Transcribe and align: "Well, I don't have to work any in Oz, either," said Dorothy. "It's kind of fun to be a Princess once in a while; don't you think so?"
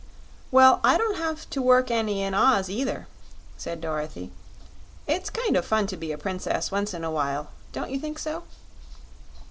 "Well, 0.49 0.79
I 0.83 0.97
don't 0.97 1.17
have 1.19 1.47
to 1.51 1.61
work 1.61 1.91
any 1.91 2.23
in 2.23 2.33
Oz, 2.33 2.71
either," 2.71 3.05
said 3.55 3.79
Dorothy. 3.79 4.31
"It's 5.05 5.29
kind 5.29 5.55
of 5.55 5.63
fun 5.63 5.85
to 5.85 5.95
be 5.95 6.11
a 6.11 6.17
Princess 6.17 6.71
once 6.71 6.95
in 6.95 7.03
a 7.03 7.11
while; 7.11 7.49
don't 7.71 7.91
you 7.91 7.99
think 7.99 8.17
so?" 8.17 8.41